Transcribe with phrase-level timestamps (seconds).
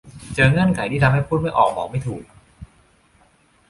[0.35, 2.23] เจอเงื่อนไขที่ทำให้พูดไม่ออกบอกไม่ถูก